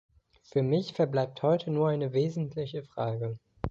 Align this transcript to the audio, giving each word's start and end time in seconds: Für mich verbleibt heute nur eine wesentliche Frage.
Für 0.45 0.63
mich 0.63 0.93
verbleibt 0.93 1.43
heute 1.43 1.69
nur 1.69 1.89
eine 1.89 2.11
wesentliche 2.11 2.81
Frage. 2.81 3.37